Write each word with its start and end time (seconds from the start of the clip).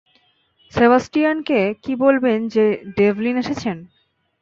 সেবাস্টিয়ানকে 0.71 1.59
কি 1.83 1.93
বলবেন 1.95 2.39
যে 2.47 2.65
ডেভলিন 2.97 3.35
এসেছেন? 3.37 3.77